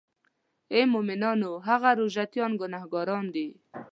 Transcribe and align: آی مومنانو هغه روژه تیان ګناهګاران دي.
آی 0.73 0.83
مومنانو 0.93 1.51
هغه 1.67 1.89
روژه 1.99 2.23
تیان 2.31 2.51
ګناهګاران 2.61 3.25
دي. 3.35 3.47